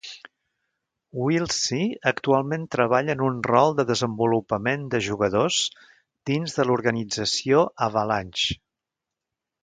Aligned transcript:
Willsie 1.23 1.89
actualment 2.11 2.63
treballa 2.75 3.15
en 3.17 3.21
un 3.27 3.35
rol 3.51 3.75
de 3.79 3.85
desenvolupament 3.89 4.87
de 4.93 5.01
jugadors 5.11 5.59
dins 6.31 6.57
de 6.61 6.65
l'organització 6.69 7.61
Avalanche. 7.89 8.57